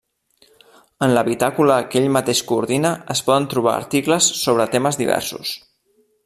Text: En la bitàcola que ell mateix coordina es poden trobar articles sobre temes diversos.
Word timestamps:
En 1.07 1.11
la 1.17 1.23
bitàcola 1.27 1.75
que 1.91 1.99
ell 2.01 2.09
mateix 2.17 2.41
coordina 2.53 2.95
es 3.17 3.23
poden 3.29 3.47
trobar 3.53 3.75
articles 3.83 4.31
sobre 4.41 4.67
temes 4.79 4.99
diversos. 5.05 5.55